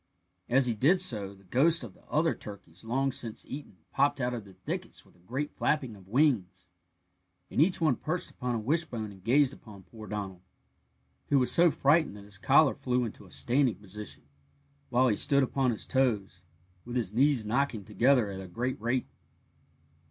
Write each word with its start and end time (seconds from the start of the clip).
As 0.49 0.65
he 0.65 0.73
did 0.73 0.99
so, 0.99 1.35
the 1.35 1.43
ghosts 1.43 1.83
of 1.83 1.93
the 1.93 2.03
other 2.05 2.33
turkeys 2.33 2.83
long 2.83 3.11
since 3.11 3.45
eaten 3.45 3.77
popped 3.93 4.19
out 4.19 4.33
of 4.33 4.45
the 4.45 4.55
thickets 4.55 5.05
with 5.05 5.15
a 5.15 5.19
great 5.19 5.51
flapping 5.51 5.95
of 5.95 6.07
wings, 6.07 6.67
and 7.51 7.61
each 7.61 7.79
one 7.79 7.95
perched 7.97 8.31
upon 8.31 8.55
a 8.55 8.59
wishbone 8.59 9.11
and 9.11 9.23
gazed 9.23 9.53
upon 9.53 9.83
poor 9.83 10.07
Donald, 10.07 10.41
who 11.29 11.37
was 11.37 11.51
so 11.51 11.69
frightened 11.69 12.17
that 12.17 12.23
his 12.23 12.39
collar 12.39 12.73
flew 12.73 13.05
into 13.05 13.27
a 13.27 13.31
standing 13.31 13.75
position, 13.75 14.23
while 14.89 15.07
he 15.07 15.15
stood 15.15 15.43
upon 15.43 15.69
his 15.69 15.85
toes, 15.85 16.41
with 16.83 16.95
his 16.95 17.13
knees 17.13 17.45
knocking 17.45 17.85
together 17.85 18.31
at 18.31 18.41
a 18.41 18.47
great 18.47 18.81
rate. 18.81 19.05